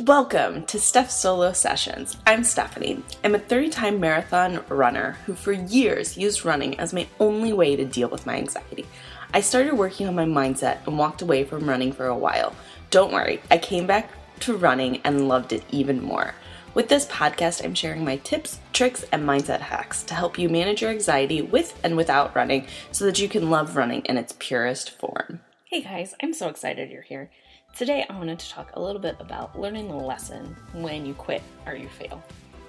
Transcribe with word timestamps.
Welcome 0.00 0.64
to 0.66 0.80
Steph 0.80 1.10
Solo 1.10 1.52
Sessions. 1.52 2.16
I'm 2.26 2.44
Stephanie. 2.44 3.02
I'm 3.22 3.34
a 3.34 3.38
30 3.38 3.68
time 3.68 4.00
marathon 4.00 4.64
runner 4.70 5.18
who, 5.26 5.34
for 5.34 5.52
years, 5.52 6.16
used 6.16 6.46
running 6.46 6.80
as 6.80 6.94
my 6.94 7.06
only 7.20 7.52
way 7.52 7.76
to 7.76 7.84
deal 7.84 8.08
with 8.08 8.24
my 8.24 8.36
anxiety. 8.36 8.86
I 9.34 9.42
started 9.42 9.74
working 9.74 10.08
on 10.08 10.14
my 10.14 10.24
mindset 10.24 10.78
and 10.86 10.96
walked 10.96 11.20
away 11.20 11.44
from 11.44 11.68
running 11.68 11.92
for 11.92 12.06
a 12.06 12.16
while. 12.16 12.56
Don't 12.88 13.12
worry, 13.12 13.42
I 13.50 13.58
came 13.58 13.86
back 13.86 14.10
to 14.40 14.56
running 14.56 15.02
and 15.04 15.28
loved 15.28 15.52
it 15.52 15.62
even 15.70 16.02
more. 16.02 16.34
With 16.72 16.88
this 16.88 17.04
podcast, 17.04 17.62
I'm 17.62 17.74
sharing 17.74 18.02
my 18.02 18.16
tips, 18.16 18.60
tricks, 18.72 19.04
and 19.12 19.28
mindset 19.28 19.60
hacks 19.60 20.02
to 20.04 20.14
help 20.14 20.38
you 20.38 20.48
manage 20.48 20.80
your 20.80 20.90
anxiety 20.90 21.42
with 21.42 21.78
and 21.84 21.98
without 21.98 22.34
running 22.34 22.66
so 22.92 23.04
that 23.04 23.20
you 23.20 23.28
can 23.28 23.50
love 23.50 23.76
running 23.76 24.00
in 24.06 24.16
its 24.16 24.34
purest 24.38 24.98
form. 24.98 25.40
Hey 25.66 25.82
guys, 25.82 26.14
I'm 26.22 26.32
so 26.32 26.48
excited 26.48 26.90
you're 26.90 27.02
here. 27.02 27.30
Today, 27.74 28.04
I 28.08 28.18
wanted 28.18 28.38
to 28.38 28.50
talk 28.50 28.70
a 28.74 28.80
little 28.80 29.00
bit 29.00 29.16
about 29.18 29.58
learning 29.58 29.88
the 29.88 29.96
lesson 29.96 30.54
when 30.74 31.06
you 31.06 31.14
quit 31.14 31.42
or 31.66 31.74
you 31.74 31.88
fail. 31.88 32.22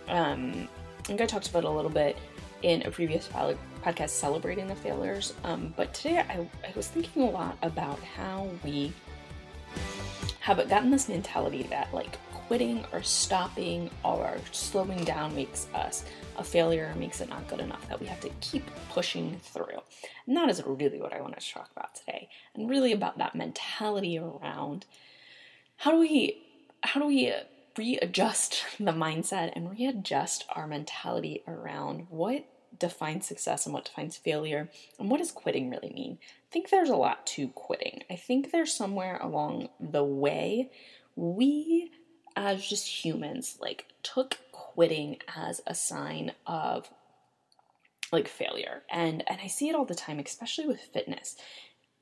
Um, 0.07 0.69
I 0.97 1.01
think 1.03 1.19
I 1.19 1.25
talked 1.25 1.49
about 1.49 1.65
a 1.65 1.69
little 1.69 1.91
bit 1.91 2.17
in 2.61 2.83
a 2.83 2.89
previous 2.89 3.27
podcast 3.27 4.09
celebrating 4.09 4.65
the 4.65 4.75
failures, 4.75 5.33
um, 5.43 5.73
but 5.75 5.93
today 5.93 6.19
I, 6.19 6.47
I 6.65 6.71
was 6.73 6.87
thinking 6.87 7.23
a 7.23 7.29
lot 7.29 7.57
about 7.61 7.99
how 7.99 8.49
we 8.63 8.93
have 10.39 10.57
gotten 10.69 10.89
this 10.89 11.09
mentality 11.09 11.63
that 11.63 11.93
like 11.93 12.17
quitting 12.47 12.85
or 12.91 13.01
stopping 13.01 13.89
or 14.03 14.37
slowing 14.51 15.03
down 15.03 15.35
makes 15.35 15.67
us 15.73 16.03
a 16.37 16.43
failure, 16.43 16.93
makes 16.97 17.21
it 17.21 17.29
not 17.29 17.47
good 17.47 17.59
enough, 17.59 17.87
that 17.89 17.99
we 17.99 18.07
have 18.07 18.19
to 18.21 18.29
keep 18.41 18.69
pushing 18.89 19.39
through. 19.41 19.81
And 20.27 20.35
that 20.35 20.49
is 20.49 20.63
really 20.65 20.99
what 20.99 21.13
I 21.13 21.21
want 21.21 21.39
to 21.39 21.53
talk 21.53 21.69
about 21.75 21.95
today. 21.95 22.29
And 22.55 22.69
really 22.69 22.91
about 22.91 23.17
that 23.17 23.35
mentality 23.35 24.17
around 24.17 24.85
how 25.77 25.91
do 25.91 25.99
we 25.99 26.41
how 26.81 26.99
do 26.99 27.07
we 27.07 27.33
readjust 27.77 28.63
the 28.79 28.91
mindset 28.91 29.51
and 29.55 29.71
readjust 29.71 30.45
our 30.49 30.67
mentality 30.67 31.41
around 31.47 32.07
what 32.09 32.45
defines 32.77 33.25
success 33.25 33.65
and 33.65 33.73
what 33.73 33.85
defines 33.85 34.17
failure 34.17 34.69
and 34.99 35.09
what 35.09 35.19
does 35.19 35.31
quitting 35.31 35.69
really 35.69 35.91
mean? 35.93 36.17
I 36.21 36.51
think 36.51 36.69
there's 36.69 36.89
a 36.89 36.95
lot 36.95 37.25
to 37.27 37.47
quitting. 37.49 38.03
I 38.09 38.15
think 38.15 38.51
there's 38.51 38.73
somewhere 38.73 39.17
along 39.21 39.69
the 39.79 40.03
way 40.03 40.69
we 41.15 41.91
as 42.35 42.65
just 42.65 43.05
humans 43.05 43.57
like 43.61 43.85
took 44.01 44.39
quitting 44.51 45.17
as 45.35 45.61
a 45.67 45.75
sign 45.75 46.31
of 46.45 46.89
like 48.11 48.27
failure. 48.27 48.83
And 48.89 49.23
and 49.27 49.39
i 49.41 49.47
see 49.47 49.69
it 49.69 49.75
all 49.75 49.85
the 49.85 49.95
time 49.95 50.19
especially 50.19 50.67
with 50.67 50.79
fitness. 50.79 51.35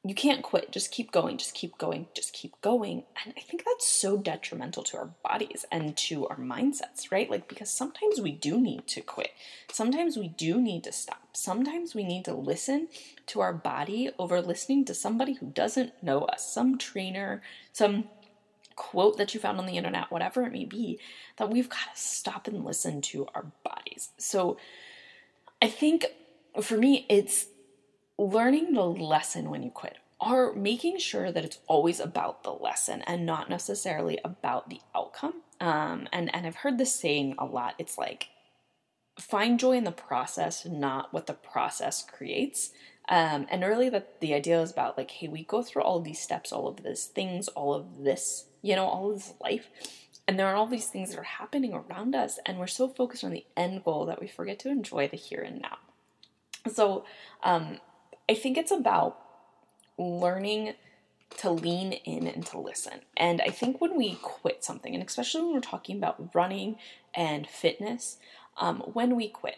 You 0.03 0.15
can't 0.15 0.41
quit. 0.41 0.71
Just 0.71 0.91
keep 0.91 1.11
going 1.11 1.37
just 1.37 1.53
keep 1.53 1.77
going 1.77 2.07
just 2.13 2.33
keep 2.33 2.59
going. 2.61 3.03
And 3.23 3.33
i 3.37 3.41
think 3.41 3.63
that's 3.65 3.87
so 3.87 4.17
detrimental 4.17 4.83
to 4.83 4.97
our 4.97 5.09
bodies 5.23 5.65
and 5.71 5.95
to 5.97 6.27
our 6.27 6.37
mindsets 6.37 7.11
right? 7.11 7.29
Like 7.29 7.47
because 7.47 7.71
sometimes 7.71 8.19
we 8.19 8.31
do 8.31 8.59
need 8.59 8.87
to 8.87 9.01
quit. 9.01 9.31
Sometimes 9.71 10.17
we 10.17 10.27
do 10.27 10.59
need 10.61 10.83
to 10.85 10.91
stop. 10.91 11.29
Sometimes 11.33 11.95
we 11.95 12.03
need 12.03 12.25
to 12.25 12.33
listen 12.33 12.89
to 13.27 13.41
our 13.41 13.53
body 13.53 14.09
over 14.19 14.41
listening 14.41 14.85
to 14.85 14.93
somebody 14.93 15.33
who 15.33 15.47
doesn't 15.47 16.03
know 16.03 16.21
us 16.21 16.53
some 16.53 16.77
trainer 16.77 17.41
some 17.73 18.05
quote 18.75 19.17
that 19.17 19.33
you 19.33 19.39
found 19.39 19.59
on 19.59 19.65
the 19.65 19.77
internet, 19.77 20.11
whatever 20.11 20.43
it 20.43 20.51
may 20.51 20.65
be, 20.65 20.99
that 21.37 21.49
we've 21.49 21.69
got 21.69 21.95
to 21.95 22.01
stop 22.01 22.47
and 22.47 22.63
listen 22.65 23.01
to 23.01 23.27
our 23.35 23.45
bodies. 23.63 24.09
So 24.17 24.57
I 25.61 25.67
think 25.67 26.05
for 26.61 26.77
me, 26.77 27.05
it's 27.09 27.47
learning 28.17 28.73
the 28.73 28.83
lesson 28.83 29.49
when 29.49 29.63
you 29.63 29.71
quit 29.71 29.97
or 30.19 30.53
making 30.53 30.99
sure 30.99 31.31
that 31.31 31.43
it's 31.45 31.59
always 31.67 31.99
about 31.99 32.43
the 32.43 32.51
lesson 32.51 33.01
and 33.03 33.25
not 33.25 33.49
necessarily 33.49 34.19
about 34.23 34.69
the 34.69 34.79
outcome. 34.95 35.41
Um, 35.59 36.07
and, 36.13 36.33
and 36.35 36.45
I've 36.45 36.57
heard 36.57 36.77
this 36.77 36.93
saying 36.93 37.35
a 37.39 37.45
lot. 37.45 37.75
It's 37.79 37.97
like, 37.97 38.27
find 39.19 39.59
joy 39.59 39.73
in 39.73 39.83
the 39.83 39.91
process, 39.91 40.65
not 40.65 41.13
what 41.13 41.27
the 41.27 41.33
process 41.33 42.03
creates. 42.03 42.71
Um, 43.11 43.45
and 43.51 43.61
really, 43.61 43.89
that 43.89 44.21
the 44.21 44.33
idea 44.33 44.59
is 44.61 44.71
about 44.71 44.97
like, 44.97 45.11
hey, 45.11 45.27
we 45.27 45.43
go 45.43 45.61
through 45.61 45.83
all 45.83 45.99
these 45.99 46.19
steps, 46.19 46.51
all 46.51 46.67
of 46.67 46.81
these 46.81 47.05
things, 47.05 47.47
all 47.49 47.75
of 47.75 48.03
this 48.03 48.45
you 48.61 48.75
know, 48.75 48.85
all 48.85 49.11
of 49.11 49.17
this 49.17 49.33
life. 49.41 49.67
And 50.27 50.37
there 50.37 50.47
are 50.47 50.55
all 50.55 50.67
these 50.67 50.87
things 50.87 51.11
that 51.11 51.19
are 51.19 51.23
happening 51.23 51.73
around 51.73 52.15
us, 52.15 52.39
and 52.45 52.57
we're 52.57 52.67
so 52.67 52.87
focused 52.87 53.23
on 53.23 53.31
the 53.31 53.45
end 53.57 53.83
goal 53.83 54.05
that 54.05 54.21
we 54.21 54.27
forget 54.27 54.59
to 54.59 54.69
enjoy 54.69 55.07
the 55.07 55.17
here 55.17 55.41
and 55.41 55.61
now. 55.61 55.77
So, 56.71 57.05
um, 57.43 57.79
I 58.29 58.35
think 58.35 58.57
it's 58.57 58.71
about 58.71 59.19
learning 59.97 60.75
to 61.37 61.49
lean 61.49 61.93
in 61.93 62.27
and 62.27 62.45
to 62.47 62.59
listen. 62.59 63.01
And 63.17 63.41
I 63.41 63.49
think 63.49 63.81
when 63.81 63.97
we 63.97 64.15
quit 64.21 64.63
something, 64.63 64.93
and 64.93 65.03
especially 65.03 65.41
when 65.41 65.53
we're 65.53 65.59
talking 65.59 65.97
about 65.97 66.33
running 66.35 66.75
and 67.13 67.47
fitness, 67.47 68.17
um, 68.57 68.81
when 68.93 69.15
we 69.15 69.27
quit, 69.27 69.57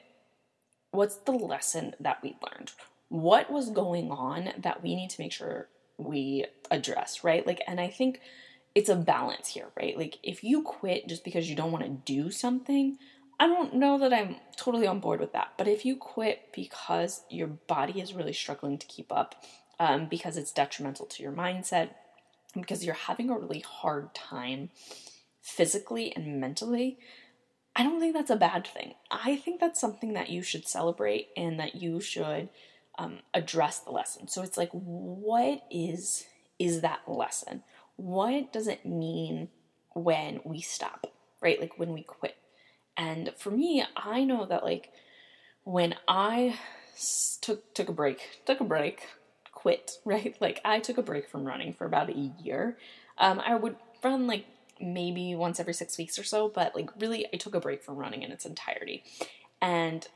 what's 0.92 1.18
the 1.18 1.34
lesson 1.34 1.94
that 2.00 2.24
we 2.24 2.38
learned? 2.42 2.72
What 3.14 3.52
was 3.52 3.70
going 3.70 4.10
on 4.10 4.50
that 4.58 4.82
we 4.82 4.96
need 4.96 5.12
to 5.12 5.22
make 5.22 5.32
sure 5.32 5.68
we 6.00 6.48
address, 6.72 7.24
right? 7.24 7.46
Like, 7.46 7.62
and 7.68 7.80
I 7.80 7.88
think 7.88 8.20
it's 8.74 8.90
a 8.90 8.96
balance 8.96 9.50
here, 9.50 9.68
right? 9.80 9.96
Like 9.96 10.18
if 10.24 10.44
you 10.44 10.64
quit 10.64 11.08
just 11.08 11.24
because 11.24 11.48
you 11.48 11.56
don't 11.56 11.72
want 11.72 11.84
to 11.84 12.12
do 12.12 12.32
something, 12.32 12.98
I 13.40 13.46
don't 13.46 13.76
know 13.76 14.00
that 14.00 14.12
I'm 14.12 14.38
totally 14.58 14.88
on 14.88 15.00
board 15.00 15.20
with 15.20 15.32
that. 15.34 15.50
But 15.60 15.68
if 15.68 15.86
you 15.86 15.96
quit 15.96 16.50
because 16.56 17.22
your 17.30 17.46
body 17.46 18.02
is 18.02 18.16
really 18.16 18.34
struggling 18.34 18.80
to 18.80 18.88
keep 18.88 19.12
up, 19.12 19.46
um, 19.80 20.08
because 20.08 20.36
it's 20.36 20.52
detrimental 20.52 21.06
to 21.06 21.22
your 21.22 21.34
mindset, 21.34 21.90
because 22.60 22.84
you're 22.84 22.96
having 22.96 23.30
a 23.30 23.38
really 23.38 23.60
hard 23.60 24.16
time 24.16 24.72
physically 25.44 26.16
and 26.16 26.42
mentally, 26.42 26.98
I 27.76 27.84
don't 27.84 28.00
think 28.00 28.16
that's 28.16 28.32
a 28.32 28.36
bad 28.36 28.66
thing. 28.66 28.96
I 29.12 29.36
think 29.36 29.60
that's 29.60 29.80
something 29.80 30.14
that 30.14 30.32
you 30.32 30.42
should 30.42 30.68
celebrate 30.68 31.28
and 31.38 31.60
that 31.60 31.76
you 31.76 32.02
should 32.02 32.50
um, 32.98 33.20
address 33.34 33.80
the 33.80 33.92
lesson. 33.92 34.28
So 34.28 34.42
it's 34.44 34.58
like, 34.58 34.72
what 34.72 35.64
is 35.72 36.26
is 36.60 36.82
that 36.82 37.02
lesson? 37.08 37.64
what 37.96 38.52
does 38.52 38.68
it 38.68 38.86
mean 38.86 39.50
when 39.94 40.40
we 40.44 40.62
stop, 40.62 41.08
right? 41.42 41.60
Like 41.60 41.78
when 41.78 41.94
we 41.94 42.04
quit. 42.04 42.36
And 42.98 43.32
for 43.38 43.52
me, 43.52 43.84
I 43.96 44.24
know 44.24 44.46
that 44.46 44.64
like 44.64 44.92
when 45.64 45.96
I 46.08 46.58
took 47.42 47.74
took 47.74 47.90
a 47.90 47.94
break, 47.94 48.42
took 48.46 48.60
a 48.60 48.66
break, 48.66 49.08
quit, 49.52 50.00
right? 50.06 50.36
Like 50.40 50.62
I 50.66 50.80
took 50.80 50.98
a 50.98 51.04
break 51.04 51.30
from 51.30 51.46
running 51.46 51.74
for 51.74 51.86
about 51.86 52.10
a 52.10 52.32
year. 52.42 52.78
Um, 53.18 53.40
I 53.40 53.56
would 53.56 53.76
run 54.04 54.28
like 54.28 54.46
maybe 54.82 55.36
once 55.36 55.60
every 55.60 55.74
six 55.74 55.98
weeks 55.98 56.18
or 56.18 56.24
so, 56.24 56.50
but 56.50 56.76
like 56.76 56.90
really, 57.00 57.28
I 57.34 57.38
took 57.38 57.56
a 57.56 57.60
break 57.60 57.84
from 57.84 57.96
running 57.96 58.24
in 58.24 58.32
its 58.32 58.46
entirety. 58.46 59.04
And 59.62 60.08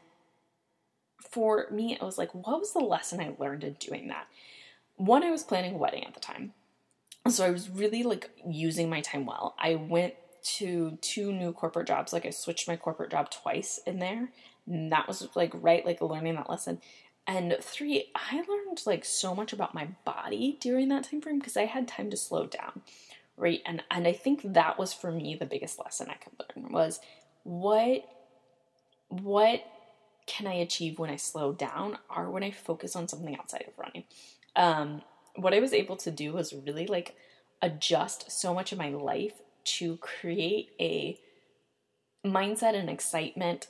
for 1.19 1.67
me, 1.71 1.93
it 1.93 2.01
was 2.01 2.17
like, 2.17 2.33
what 2.33 2.59
was 2.59 2.73
the 2.73 2.79
lesson 2.79 3.19
I 3.19 3.35
learned 3.37 3.63
in 3.63 3.73
doing 3.73 4.07
that? 4.07 4.27
One, 4.95 5.23
I 5.23 5.31
was 5.31 5.43
planning 5.43 5.75
a 5.75 5.77
wedding 5.77 6.05
at 6.05 6.13
the 6.13 6.19
time 6.19 6.53
so 7.29 7.45
I 7.45 7.49
was 7.49 7.69
really 7.69 8.03
like 8.03 8.29
using 8.47 8.89
my 8.89 9.01
time 9.01 9.25
well. 9.25 9.55
I 9.59 9.75
went 9.75 10.13
to 10.57 10.97
two 11.01 11.31
new 11.31 11.51
corporate 11.51 11.87
jobs. 11.87 12.13
Like 12.13 12.25
I 12.25 12.29
switched 12.29 12.67
my 12.67 12.77
corporate 12.77 13.11
job 13.11 13.29
twice 13.29 13.79
in 13.85 13.99
there. 13.99 14.29
And 14.65 14.91
that 14.91 15.07
was 15.07 15.27
like 15.35 15.51
right, 15.53 15.85
like 15.85 16.01
learning 16.01 16.35
that 16.35 16.49
lesson. 16.49 16.81
And 17.25 17.57
three, 17.61 18.11
I 18.15 18.43
learned 18.47 18.81
like 18.85 19.03
so 19.03 19.35
much 19.35 19.51
about 19.51 19.73
my 19.73 19.89
body 20.05 20.57
during 20.61 20.87
that 20.89 21.05
time 21.05 21.21
frame 21.21 21.39
because 21.39 21.57
I 21.57 21.65
had 21.65 21.87
time 21.87 22.09
to 22.11 22.17
slow 22.17 22.45
down. 22.45 22.81
Right. 23.35 23.61
And 23.65 23.83
and 23.91 24.07
I 24.07 24.13
think 24.13 24.53
that 24.53 24.79
was 24.79 24.93
for 24.93 25.11
me 25.11 25.35
the 25.35 25.45
biggest 25.45 25.79
lesson 25.79 26.07
I 26.09 26.15
could 26.15 26.33
learn 26.39 26.71
was 26.71 26.99
what 27.43 28.07
what 29.09 29.63
can 30.27 30.45
I 30.45 30.53
achieve 30.55 30.99
when 30.99 31.09
I 31.09 31.15
slow 31.15 31.53
down 31.53 31.97
or 32.15 32.29
when 32.29 32.43
I 32.43 32.51
focus 32.51 32.95
on 32.95 33.07
something 33.07 33.35
outside 33.35 33.65
of 33.67 33.77
running. 33.77 34.03
Um, 34.55 35.01
what 35.35 35.53
I 35.53 35.59
was 35.59 35.73
able 35.73 35.95
to 35.97 36.11
do 36.11 36.33
was 36.33 36.53
really 36.53 36.85
like 36.85 37.15
adjust 37.61 38.31
so 38.31 38.53
much 38.53 38.71
of 38.71 38.77
my 38.77 38.89
life 38.89 39.41
to 39.63 39.97
create 39.97 40.71
a 40.79 41.17
mindset 42.25 42.75
and 42.75 42.89
excitement. 42.89 43.67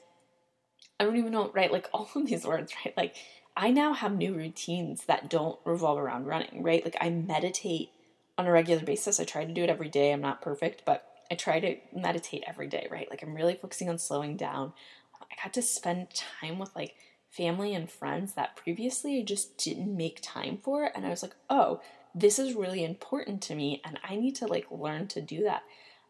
I 0.99 1.03
don't 1.03 1.17
even 1.17 1.31
know, 1.31 1.51
right? 1.53 1.71
Like 1.71 1.89
all 1.93 2.09
of 2.15 2.25
these 2.25 2.45
words, 2.45 2.73
right? 2.83 2.95
Like 2.97 3.15
I 3.55 3.71
now 3.71 3.93
have 3.93 4.15
new 4.15 4.33
routines 4.33 5.05
that 5.05 5.29
don't 5.29 5.59
revolve 5.63 5.99
around 5.99 6.25
running, 6.25 6.63
right? 6.63 6.83
Like 6.83 6.97
I 6.99 7.09
meditate 7.09 7.89
on 8.37 8.45
a 8.45 8.51
regular 8.51 8.83
basis. 8.83 9.19
I 9.19 9.23
try 9.23 9.45
to 9.45 9.53
do 9.53 9.63
it 9.63 9.69
every 9.69 9.89
day. 9.89 10.11
I'm 10.11 10.21
not 10.21 10.41
perfect, 10.41 10.83
but 10.85 11.05
I 11.29 11.35
try 11.35 11.59
to 11.59 11.75
meditate 11.93 12.43
every 12.47 12.67
day, 12.67 12.87
right? 12.89 13.09
Like 13.09 13.23
I'm 13.23 13.33
really 13.33 13.55
focusing 13.55 13.89
on 13.89 13.97
slowing 13.97 14.37
down. 14.37 14.73
I 15.21 15.43
got 15.43 15.53
to 15.53 15.61
spend 15.61 16.07
time 16.13 16.59
with 16.59 16.75
like 16.75 16.95
family 17.29 17.73
and 17.73 17.89
friends 17.89 18.33
that 18.33 18.55
previously 18.55 19.19
I 19.19 19.23
just 19.23 19.57
didn't 19.57 19.95
make 19.95 20.19
time 20.21 20.57
for. 20.61 20.91
And 20.95 21.05
I 21.05 21.09
was 21.09 21.21
like, 21.21 21.35
oh, 21.49 21.81
this 22.15 22.39
is 22.39 22.55
really 22.55 22.83
important 22.83 23.41
to 23.43 23.55
me 23.55 23.81
and 23.85 23.99
I 24.03 24.15
need 24.15 24.35
to 24.37 24.47
like 24.47 24.65
learn 24.71 25.07
to 25.09 25.21
do 25.21 25.43
that. 25.43 25.63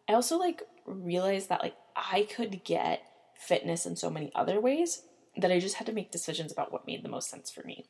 I 0.07 0.13
also 0.13 0.37
like 0.37 0.63
realized 0.85 1.49
that 1.49 1.61
like 1.61 1.75
I 1.95 2.27
could 2.33 2.63
get 2.63 3.03
fitness 3.35 3.85
in 3.85 3.95
so 3.95 4.09
many 4.09 4.31
other 4.33 4.59
ways 4.61 5.03
that 5.35 5.51
I 5.51 5.59
just 5.59 5.75
had 5.75 5.87
to 5.87 5.93
make 5.93 6.11
decisions 6.11 6.51
about 6.51 6.71
what 6.71 6.87
made 6.87 7.03
the 7.03 7.09
most 7.09 7.29
sense 7.29 7.51
for 7.51 7.61
me. 7.63 7.85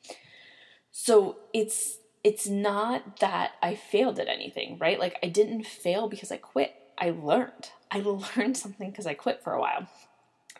So 0.91 1.37
it's 1.53 1.99
it's 2.23 2.47
not 2.47 3.19
that 3.19 3.51
I 3.61 3.75
failed 3.75 4.19
at 4.19 4.27
anything, 4.27 4.77
right? 4.79 4.99
Like 4.99 5.17
I 5.23 5.27
didn't 5.27 5.65
fail 5.65 6.09
because 6.09 6.31
I 6.31 6.37
quit. 6.37 6.73
I 6.97 7.11
learned. 7.11 7.69
I 7.91 7.99
learned 8.35 8.57
something 8.57 8.89
because 8.89 9.05
I 9.05 9.13
quit 9.13 9.43
for 9.43 9.53
a 9.53 9.61
while. 9.61 9.87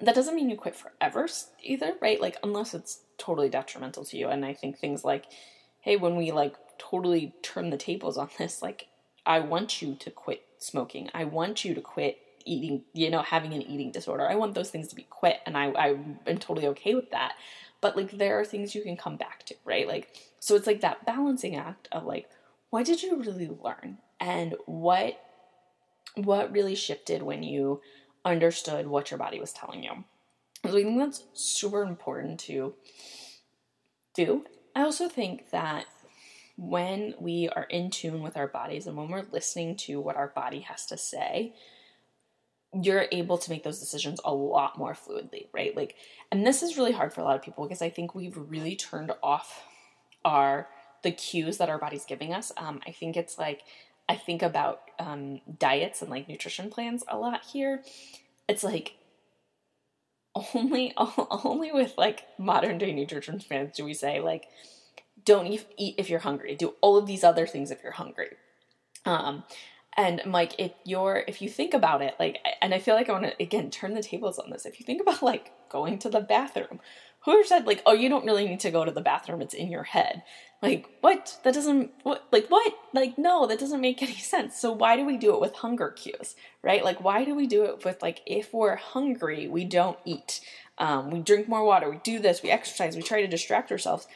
That 0.02 0.16
doesn't 0.16 0.36
mean 0.36 0.50
you 0.50 0.56
quit 0.56 0.76
forever 0.76 1.28
either, 1.64 1.94
right? 2.02 2.22
Like, 2.22 2.38
unless 2.44 2.74
it's 2.74 3.00
totally 3.18 3.50
detrimental 3.50 4.06
to 4.06 4.18
you. 4.18 4.28
And 4.28 4.46
I 4.46 4.54
think 4.54 4.78
things 4.78 5.04
like, 5.04 5.26
hey, 5.82 5.96
when 5.96 6.16
we 6.16 6.32
like 6.32 6.56
totally 6.78 7.34
turn 7.42 7.70
the 7.70 7.78
tables 7.78 8.18
on 8.18 8.30
this, 8.38 8.62
like, 8.62 8.88
I 9.26 9.40
want 9.40 9.82
you 9.82 9.96
to 9.96 10.12
quit 10.12 10.44
smoking. 10.60 11.10
I 11.14 11.24
want 11.26 11.66
you 11.66 11.74
to 11.74 11.82
quit 11.82 12.20
eating, 12.46 12.84
you 12.94 13.10
know, 13.10 13.22
having 13.22 13.54
an 13.54 13.62
eating 13.62 13.92
disorder. 13.92 14.28
I 14.28 14.36
want 14.36 14.54
those 14.56 14.70
things 14.70 14.88
to 14.90 14.96
be 14.96 15.08
quit. 15.10 15.40
And 15.46 15.58
I, 15.58 15.72
I 15.72 15.88
am 16.28 16.38
totally 16.38 16.68
okay 16.68 16.96
with 16.96 17.12
that. 17.12 17.34
But 17.82 17.98
like, 17.98 18.12
there 18.12 18.40
are 18.40 18.46
things 18.46 18.76
you 18.76 18.82
can 18.82 18.98
come 18.98 19.18
back 19.18 19.46
to, 19.48 19.56
right? 19.66 19.88
Like, 19.88 20.16
so 20.40 20.56
it's 20.56 20.68
like 20.68 20.82
that 20.82 21.06
balancing 21.06 21.56
act 21.56 21.88
of 21.92 22.06
like, 22.06 22.30
what 22.70 22.86
did 22.86 23.02
you 23.02 23.18
really 23.18 23.50
learn? 23.50 23.98
And 24.20 24.56
what 24.66 25.20
what 26.16 26.52
really 26.52 26.76
shifted 26.76 27.22
when 27.22 27.44
you 27.44 27.82
understood 28.28 28.88
what 28.88 29.10
your 29.10 29.18
body 29.18 29.40
was 29.40 29.54
telling 29.54 29.84
you. 29.84 30.04
So 30.64 30.78
I 30.78 30.84
think 30.84 31.00
that's 31.00 31.24
super 31.34 31.84
important 31.84 32.40
to 32.42 32.74
do. 34.14 34.46
I 34.76 34.82
also 34.82 35.08
think 35.08 35.52
that 35.52 35.86
when 36.58 37.14
we 37.20 37.50
are 37.50 37.64
in 37.64 37.90
tune 37.90 38.22
with 38.22 38.36
our 38.36 38.48
bodies 38.48 38.88
and 38.88 38.98
when 38.98 39.10
we're 39.10 39.26
listening 39.32 39.76
to 39.76 40.02
what 40.02 40.16
our 40.16 40.30
body 40.30 40.62
has 40.62 40.86
to 40.88 40.98
say, 40.98 41.54
you're 42.74 43.06
able 43.12 43.38
to 43.38 43.50
make 43.50 43.64
those 43.64 43.80
decisions 43.80 44.20
a 44.26 44.34
lot 44.34 44.78
more 44.78 44.94
fluidly, 44.94 45.48
right? 45.54 45.76
Like, 45.76 45.96
and 46.32 46.46
this 46.46 46.62
is 46.62 46.78
really 46.78 46.92
hard 46.92 47.14
for 47.14 47.22
a 47.22 47.24
lot 47.24 47.36
of 47.36 47.44
people 47.44 47.66
because 47.66 47.82
I 47.82 47.90
think 47.90 48.14
we've 48.14 48.38
really 48.38 48.76
turned 48.76 49.12
off 49.24 49.64
our 50.26 50.68
the 51.04 51.12
cues 51.12 51.58
that 51.58 51.70
our 51.70 51.78
body's 51.78 52.06
giving 52.06 52.34
us. 52.34 52.52
Um, 52.58 52.82
I 52.86 52.92
think 52.92 53.16
it's 53.16 53.38
like 53.38 53.62
I 54.10 54.16
think 54.16 54.42
about 54.42 54.82
um, 55.00 55.42
diets 55.60 56.02
and 56.02 56.10
like 56.10 56.30
nutrition 56.30 56.70
plans 56.70 57.04
a 57.08 57.18
lot 57.18 57.44
here. 57.46 57.84
It's 58.48 58.64
like 58.64 58.96
only 60.54 60.94
only 60.98 61.72
with 61.72 61.94
like 61.98 62.24
modern 62.38 62.78
day 62.78 62.94
nutrition 62.94 63.40
plans 63.40 63.76
do 63.76 63.84
we 63.84 63.94
say 63.94 64.20
like 64.20 64.48
don't 65.26 65.48
eat, 65.48 65.96
if 65.98 66.10
you're 66.10 66.20
hungry. 66.20 66.56
Do 66.56 66.76
all 66.82 66.98
of 66.98 67.06
these 67.06 67.24
other 67.24 67.46
things 67.46 67.70
if 67.70 67.84
you're 67.84 67.92
hungry. 67.92 68.30
Um, 69.06 69.44
and 69.98 70.22
Mike, 70.26 70.54
if 70.60 70.72
you're 70.84 71.24
if 71.28 71.42
you 71.42 71.50
think 71.50 71.74
about 71.74 72.02
it, 72.02 72.16
like, 72.20 72.38
and 72.62 72.74
I 72.74 72.80
feel 72.80 72.96
like 72.96 73.10
I 73.10 73.14
want 73.14 73.26
to 73.26 73.42
again 73.42 73.72
turn 73.72 73.96
the 73.96 74.04
tables 74.04 74.38
on 74.38 74.52
this. 74.52 74.66
If 74.66 74.80
you 74.80 74.86
think 74.86 75.02
about 75.02 75.24
like 75.24 75.52
going 75.70 75.98
to 76.00 76.10
the 76.10 76.22
bathroom, 76.22 76.80
whoever 77.22 77.44
said 77.44 77.66
like, 77.66 77.82
oh, 77.86 77.94
you 77.94 78.08
don't 78.08 78.26
really 78.26 78.48
need 78.48 78.60
to 78.62 78.72
go 78.72 78.86
to 78.86 78.92
the 78.92 79.02
bathroom; 79.02 79.42
it's 79.42 79.54
in 79.54 79.72
your 79.72 79.84
head. 79.84 80.24
Like, 80.62 80.90
what? 81.02 81.38
That 81.44 81.54
doesn't, 81.54 81.92
what, 82.02 82.26
like, 82.32 82.48
what? 82.48 82.74
Like, 82.92 83.18
no, 83.18 83.46
that 83.46 83.60
doesn't 83.60 83.82
make 83.82 84.02
any 84.02 84.16
sense. 84.16 84.60
So, 84.60 84.72
why 84.72 84.96
do 84.96 85.06
we 85.06 85.18
do 85.18 85.34
it 85.34 85.42
with 85.42 85.54
hunger 85.54 85.90
cues, 85.90 86.36
right? 86.64 86.84
Like, 86.84 87.04
why 87.04 87.26
do 87.26 87.36
we 87.36 87.48
do 87.48 87.64
it 87.66 87.86
with, 87.86 88.02
like, 88.02 88.22
if 88.26 88.54
we're 88.54 88.76
hungry, 88.76 89.48
we 89.48 89.66
don't 89.66 90.00
eat, 90.04 90.42
um, 90.78 91.12
we 91.12 91.20
drink 91.20 91.48
more 91.48 91.64
water, 91.64 91.90
we 91.90 91.98
do 92.04 92.20
this, 92.20 92.42
we 92.42 92.50
exercise, 92.50 92.96
we 92.96 93.04
try 93.04 93.22
to 93.22 93.28
distract 93.28 93.72
ourselves. 93.72 94.08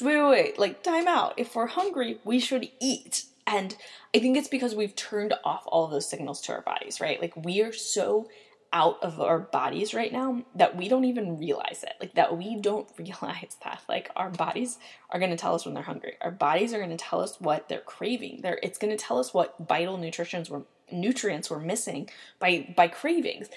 Wait, 0.00 0.16
wait, 0.16 0.30
wait, 0.30 0.58
like, 0.58 0.82
time 0.84 1.08
out. 1.08 1.34
If 1.36 1.56
we're 1.56 1.66
hungry, 1.66 2.20
we 2.24 2.38
should 2.38 2.70
eat. 2.80 3.24
And 3.48 3.74
I 4.14 4.18
think 4.18 4.36
it's 4.36 4.48
because 4.48 4.74
we've 4.74 4.94
turned 4.94 5.32
off 5.42 5.62
all 5.66 5.86
of 5.86 5.90
those 5.90 6.08
signals 6.08 6.42
to 6.42 6.52
our 6.52 6.60
bodies, 6.60 7.00
right? 7.00 7.18
Like, 7.20 7.34
we 7.34 7.62
are 7.62 7.72
so 7.72 8.28
out 8.74 9.02
of 9.02 9.18
our 9.18 9.38
bodies 9.38 9.94
right 9.94 10.12
now 10.12 10.44
that 10.54 10.76
we 10.76 10.88
don't 10.88 11.04
even 11.04 11.38
realize 11.38 11.82
it. 11.82 11.94
Like 12.00 12.14
that 12.14 12.36
we 12.36 12.60
don't 12.60 12.86
realize 12.98 13.56
that 13.64 13.80
like 13.88 14.10
our 14.14 14.28
bodies 14.28 14.78
are 15.08 15.18
going 15.18 15.30
to 15.30 15.38
tell 15.38 15.54
us 15.54 15.64
when 15.64 15.72
they're 15.72 15.82
hungry. 15.82 16.16
Our 16.20 16.30
bodies 16.30 16.74
are 16.74 16.78
going 16.78 16.90
to 16.90 16.96
tell 16.96 17.22
us 17.22 17.40
what 17.40 17.70
they're 17.70 17.80
craving. 17.80 18.40
They're, 18.42 18.60
it's 18.62 18.76
going 18.76 18.94
to 18.94 19.02
tell 19.02 19.18
us 19.18 19.32
what 19.32 19.54
vital 19.66 19.96
nutrients 19.96 20.50
we're 20.50 20.64
nutrients 20.90 21.50
we're 21.50 21.60
missing 21.60 22.10
by 22.38 22.72
by 22.76 22.88
cravings. 22.88 23.48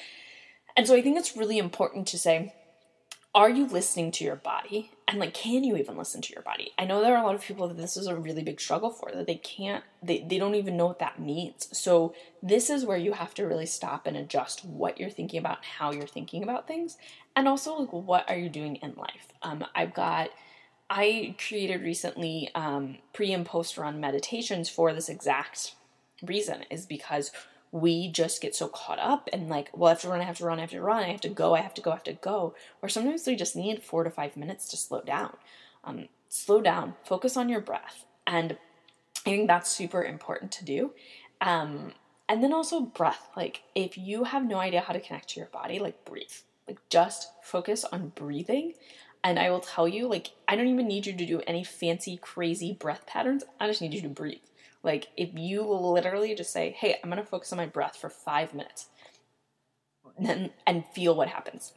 And 0.78 0.88
so 0.88 0.96
I 0.96 1.02
think 1.02 1.18
it's 1.18 1.36
really 1.36 1.58
important 1.58 2.08
to 2.08 2.18
say 2.18 2.54
are 3.34 3.50
you 3.50 3.68
listening 3.68 4.12
to 4.12 4.24
your 4.24 4.36
body 4.36 4.92
and 5.12 5.20
like 5.20 5.34
can 5.34 5.66
you 5.66 5.76
even 5.76 5.98
listen 5.98 6.22
to 6.22 6.34
your 6.34 6.42
body? 6.42 6.72
I 6.80 6.86
know 6.86 7.02
there 7.02 7.16
are 7.16 7.22
a 7.22 7.26
lot 7.26 7.36
of 7.36 7.42
people 7.42 7.68
that 7.68 7.78
this 7.78 7.98
is 7.98 8.08
a 8.08 8.16
really 8.16 8.44
big 8.44 8.62
struggle 8.62 8.90
for 8.90 9.12
that 9.14 9.28
they 9.28 9.36
can't 9.36 9.84
they, 10.02 10.26
they 10.28 10.40
don't 10.40 10.56
even 10.56 10.78
know 10.78 10.88
what 10.88 11.00
that 11.00 11.20
means. 11.20 11.68
So 11.78 12.16
this 12.42 12.70
is 12.70 12.86
where 12.86 12.98
you 12.98 13.12
have 13.12 13.34
to 13.36 13.46
really 13.46 13.66
stop 13.66 14.08
and 14.08 14.16
adjust 14.16 14.64
what 14.64 15.00
you're 15.00 15.10
thinking 15.10 15.40
about 15.40 15.66
how 15.66 15.92
you're 15.92 16.08
thinking 16.08 16.44
about 16.44 16.66
things. 16.66 16.98
And 17.36 17.48
also 17.48 17.76
like 17.76 17.92
what 17.92 18.30
are 18.30 18.38
you 18.38 18.50
doing 18.50 18.78
in 18.78 18.94
life? 18.96 19.34
Um, 19.44 19.66
i've 19.76 19.94
got 19.94 20.30
i 20.90 21.36
created 21.48 21.82
recently 21.82 22.50
um, 22.56 22.98
pre 23.12 23.34
and 23.34 23.46
post 23.46 23.78
run 23.78 24.00
meditations 24.00 24.70
for 24.70 24.94
this 24.94 25.10
exact 25.10 25.76
reason 26.24 26.64
is 26.70 26.86
because 26.86 27.32
we 27.72 28.10
just 28.10 28.42
get 28.42 28.54
so 28.54 28.68
caught 28.68 29.00
up 29.00 29.30
and 29.32 29.50
like, 29.50 29.70
well, 29.74 29.88
I 29.88 29.92
have 29.92 30.02
to 30.02 30.10
run, 30.10 30.22
I 30.22 30.26
have 30.26 30.38
to 30.38 30.46
run, 30.46 30.58
I 30.58 30.62
have 30.62 30.72
to 30.72 30.82
run, 30.82 31.04
I 31.04 31.12
have 31.12 31.22
to 31.22 31.30
go, 31.30 31.56
I 31.56 31.62
have 31.62 31.74
to 31.76 31.82
go, 31.82 31.92
I 31.92 31.96
have 31.96 32.04
to 32.04 32.14
go. 32.14 32.54
Or 32.82 32.90
sometimes 32.90 33.26
we 33.26 33.36
just 33.36 33.56
need 33.56 33.82
four 33.82 34.04
to 34.04 34.10
five 34.10 34.36
minutes 34.36 34.68
to 34.70 34.78
slow 34.78 35.02
down. 35.02 35.38
Um, 35.84 36.10
slow 36.28 36.62
down, 36.62 36.96
focus 37.04 37.38
on 37.38 37.50
your 37.50 37.62
breath. 37.62 38.06
And 38.28 38.58
I 39.26 39.30
think 39.30 39.48
that's 39.48 39.72
super 39.72 40.04
important 40.04 40.52
to 40.54 40.66
do. 40.66 40.92
Um, 41.40 41.94
and 42.28 42.44
then 42.44 42.54
also 42.54 42.82
breath. 42.82 43.30
Like, 43.36 43.64
if 43.76 43.98
you 43.98 44.26
have 44.26 44.46
no 44.46 44.58
idea 44.58 44.82
how 44.82 44.94
to 44.94 45.00
connect 45.00 45.30
to 45.30 45.40
your 45.40 45.50
body, 45.50 45.80
like, 45.80 46.06
breathe. 46.06 46.32
Like, 46.68 46.80
just 46.90 47.30
focus 47.42 47.84
on 47.86 48.10
breathing. 48.16 48.74
And 49.24 49.38
I 49.38 49.50
will 49.50 49.60
tell 49.60 49.88
you, 49.88 50.08
like, 50.08 50.32
I 50.48 50.56
don't 50.56 50.68
even 50.68 50.88
need 50.88 51.06
you 51.06 51.14
to 51.14 51.26
do 51.26 51.42
any 51.46 51.64
fancy, 51.64 52.18
crazy 52.18 52.74
breath 52.74 53.06
patterns. 53.06 53.44
I 53.60 53.68
just 53.68 53.82
need 53.82 53.94
you 53.94 54.02
to 54.02 54.10
breathe. 54.10 54.40
Like, 54.84 55.10
if 55.16 55.30
you 55.34 55.64
literally 55.64 56.34
just 56.36 56.52
say, 56.52 56.72
hey, 56.72 56.98
I'm 57.04 57.10
gonna 57.10 57.24
focus 57.24 57.52
on 57.52 57.58
my 57.58 57.66
breath 57.68 57.96
for 57.96 58.10
five 58.10 58.54
minutes 58.54 58.88
and, 60.18 60.52
and 60.66 60.86
feel 60.94 61.16
what 61.16 61.28
happens. 61.28 61.74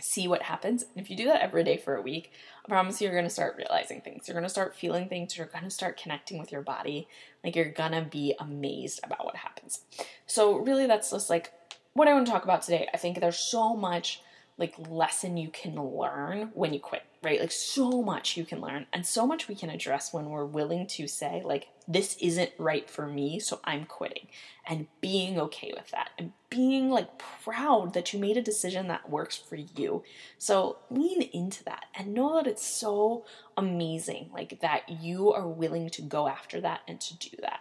See 0.00 0.28
what 0.28 0.42
happens. 0.42 0.82
And 0.82 1.04
if 1.04 1.10
you 1.10 1.16
do 1.16 1.26
that 1.26 1.42
every 1.42 1.64
day 1.64 1.76
for 1.76 1.96
a 1.96 2.02
week, 2.02 2.32
I 2.64 2.68
promise 2.68 3.00
you, 3.00 3.08
you're 3.08 3.16
gonna 3.16 3.30
start 3.30 3.56
realizing 3.56 4.00
things. 4.00 4.28
You're 4.28 4.36
gonna 4.36 4.48
start 4.48 4.74
feeling 4.74 5.08
things. 5.08 5.36
You're 5.36 5.46
gonna 5.46 5.70
start 5.70 6.00
connecting 6.00 6.38
with 6.38 6.52
your 6.52 6.62
body. 6.62 7.08
Like, 7.44 7.56
you're 7.56 7.70
gonna 7.70 8.02
be 8.02 8.34
amazed 8.38 9.00
about 9.02 9.24
what 9.24 9.36
happens. 9.36 9.80
So, 10.26 10.56
really, 10.56 10.86
that's 10.86 11.10
just 11.10 11.30
like 11.30 11.52
what 11.94 12.08
I 12.08 12.14
wanna 12.14 12.26
talk 12.26 12.44
about 12.44 12.62
today. 12.62 12.88
I 12.94 12.96
think 12.96 13.20
there's 13.20 13.38
so 13.38 13.74
much 13.76 14.22
like 14.60 14.74
lesson 14.90 15.38
you 15.38 15.48
can 15.48 15.74
learn 15.74 16.50
when 16.52 16.74
you 16.74 16.80
quit, 16.80 17.02
right? 17.22 17.40
Like 17.40 17.50
so 17.50 18.02
much 18.02 18.36
you 18.36 18.44
can 18.44 18.60
learn 18.60 18.84
and 18.92 19.06
so 19.06 19.26
much 19.26 19.48
we 19.48 19.54
can 19.54 19.70
address 19.70 20.12
when 20.12 20.28
we're 20.28 20.44
willing 20.44 20.86
to 20.88 21.08
say 21.08 21.40
like 21.42 21.68
this 21.88 22.16
isn't 22.20 22.52
right 22.58 22.88
for 22.88 23.06
me, 23.06 23.40
so 23.40 23.58
I'm 23.64 23.86
quitting. 23.86 24.28
And 24.68 24.86
being 25.00 25.40
okay 25.40 25.72
with 25.74 25.90
that 25.92 26.10
and 26.18 26.32
being 26.50 26.90
like 26.90 27.18
proud 27.18 27.94
that 27.94 28.12
you 28.12 28.20
made 28.20 28.36
a 28.36 28.42
decision 28.42 28.86
that 28.88 29.08
works 29.08 29.36
for 29.36 29.56
you. 29.56 30.04
So 30.36 30.76
lean 30.90 31.22
into 31.22 31.64
that 31.64 31.86
and 31.94 32.12
know 32.12 32.36
that 32.36 32.46
it's 32.46 32.64
so 32.64 33.24
amazing 33.56 34.28
like 34.32 34.60
that 34.60 34.88
you 34.88 35.32
are 35.32 35.48
willing 35.48 35.88
to 35.90 36.02
go 36.02 36.28
after 36.28 36.60
that 36.60 36.82
and 36.86 37.00
to 37.00 37.16
do 37.16 37.36
that. 37.40 37.60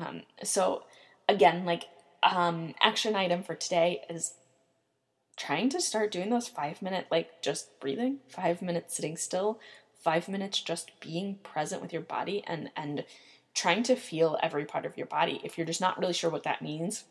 Um, 0.00 0.22
so 0.44 0.84
again, 1.28 1.64
like 1.64 1.86
um, 2.22 2.74
action 2.80 3.16
item 3.16 3.42
for 3.42 3.56
today 3.56 4.02
is 4.08 4.34
trying 5.36 5.68
to 5.70 5.80
start 5.80 6.10
doing 6.10 6.30
those 6.30 6.48
five 6.48 6.80
minute, 6.82 7.06
like 7.10 7.42
just 7.42 7.78
breathing, 7.80 8.18
five 8.28 8.62
minutes 8.62 8.96
sitting 8.96 9.16
still, 9.16 9.60
five 10.02 10.28
minutes 10.28 10.60
just 10.60 10.98
being 11.00 11.36
present 11.42 11.82
with 11.82 11.92
your 11.92 12.02
body 12.02 12.42
and, 12.46 12.70
and 12.76 13.04
trying 13.54 13.82
to 13.82 13.96
feel 13.96 14.38
every 14.42 14.64
part 14.64 14.86
of 14.86 14.96
your 14.96 15.06
body. 15.06 15.40
If 15.44 15.56
you're 15.56 15.66
just 15.66 15.80
not 15.80 15.98
really 15.98 16.12
sure 16.12 16.30
what 16.30 16.44
that 16.44 16.62
means, 16.62 17.04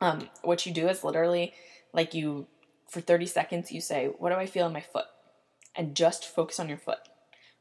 um, 0.00 0.28
what 0.42 0.66
you 0.66 0.72
do 0.72 0.88
is 0.88 1.04
literally 1.04 1.54
like 1.92 2.14
you, 2.14 2.46
for 2.88 3.00
30 3.00 3.26
seconds, 3.26 3.72
you 3.72 3.80
say, 3.80 4.06
What 4.18 4.30
do 4.30 4.36
I 4.36 4.46
feel 4.46 4.66
in 4.66 4.72
my 4.72 4.80
foot? 4.80 5.06
And 5.74 5.94
just 5.94 6.26
focus 6.26 6.58
on 6.58 6.68
your 6.68 6.78
foot. 6.78 6.98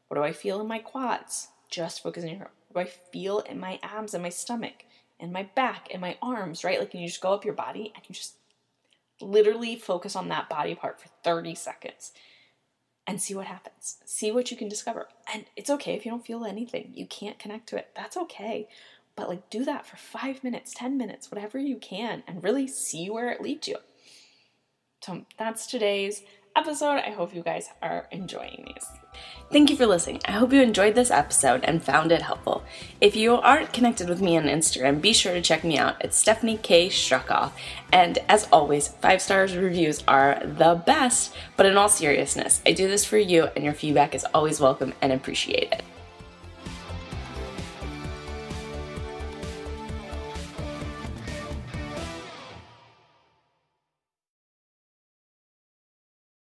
What 0.07 0.17
do 0.17 0.23
I 0.23 0.33
feel 0.33 0.59
in 0.59 0.67
my 0.67 0.79
quads? 0.79 1.49
Just 1.69 2.03
focus 2.03 2.23
on 2.23 2.29
your. 2.31 2.49
What 2.69 2.73
do 2.73 2.79
I 2.79 2.91
feel 3.11 3.39
in 3.39 3.59
my 3.59 3.79
abs 3.83 4.13
and 4.13 4.23
my 4.23 4.29
stomach 4.29 4.85
and 5.19 5.31
my 5.31 5.43
back 5.55 5.87
and 5.91 6.01
my 6.01 6.17
arms, 6.21 6.63
right? 6.63 6.79
Like, 6.79 6.93
and 6.93 7.01
you 7.01 7.07
just 7.07 7.21
go 7.21 7.33
up 7.33 7.45
your 7.45 7.53
body 7.53 7.93
and 7.95 8.03
you 8.07 8.15
just 8.15 8.35
literally 9.21 9.75
focus 9.75 10.15
on 10.15 10.29
that 10.29 10.49
body 10.49 10.75
part 10.75 10.99
for 10.99 11.09
30 11.23 11.55
seconds 11.55 12.11
and 13.07 13.21
see 13.21 13.33
what 13.33 13.47
happens. 13.47 13.97
See 14.05 14.31
what 14.31 14.51
you 14.51 14.57
can 14.57 14.69
discover. 14.69 15.07
And 15.33 15.45
it's 15.55 15.69
okay 15.69 15.95
if 15.95 16.05
you 16.05 16.11
don't 16.11 16.25
feel 16.25 16.45
anything. 16.45 16.91
You 16.93 17.05
can't 17.05 17.39
connect 17.39 17.67
to 17.69 17.77
it. 17.77 17.89
That's 17.95 18.17
okay. 18.17 18.67
But 19.15 19.29
like 19.29 19.49
do 19.49 19.65
that 19.65 19.85
for 19.85 19.97
5 19.97 20.43
minutes, 20.43 20.73
10 20.73 20.97
minutes, 20.97 21.31
whatever 21.31 21.59
you 21.59 21.77
can 21.77 22.23
and 22.27 22.43
really 22.43 22.67
see 22.67 23.09
where 23.09 23.29
it 23.29 23.41
leads 23.41 23.67
you. 23.67 23.77
So 25.01 25.25
that's 25.37 25.67
today's 25.67 26.21
episode. 26.55 27.01
I 27.05 27.11
hope 27.11 27.33
you 27.33 27.41
guys 27.41 27.69
are 27.81 28.07
enjoying 28.11 28.65
these. 28.67 28.87
Thank 29.51 29.69
you 29.69 29.75
for 29.75 29.85
listening. 29.85 30.21
I 30.25 30.31
hope 30.31 30.53
you 30.53 30.61
enjoyed 30.61 30.95
this 30.95 31.11
episode 31.11 31.65
and 31.65 31.83
found 31.83 32.11
it 32.11 32.21
helpful. 32.21 32.63
If 33.01 33.15
you 33.15 33.35
aren't 33.35 33.73
connected 33.73 34.07
with 34.07 34.21
me 34.21 34.37
on 34.37 34.43
Instagram, 34.43 35.01
be 35.01 35.11
sure 35.11 35.33
to 35.33 35.41
check 35.41 35.63
me 35.63 35.77
out 35.77 36.01
at 36.01 36.13
Stephanie 36.13 36.57
K. 36.57 36.87
Struckoff. 36.87 37.51
And 37.91 38.19
as 38.29 38.47
always, 38.51 38.87
five 38.87 39.21
stars 39.21 39.55
reviews 39.55 40.03
are 40.07 40.41
the 40.43 40.81
best. 40.85 41.33
But 41.57 41.65
in 41.65 41.75
all 41.75 41.89
seriousness, 41.89 42.61
I 42.65 42.71
do 42.71 42.87
this 42.87 43.03
for 43.03 43.17
you, 43.17 43.49
and 43.55 43.65
your 43.65 43.73
feedback 43.73 44.15
is 44.15 44.25
always 44.33 44.61
welcome 44.61 44.93
and 45.01 45.11
appreciated. 45.11 45.83